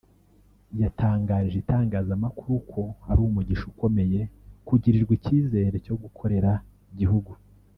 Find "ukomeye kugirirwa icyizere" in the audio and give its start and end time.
3.73-5.75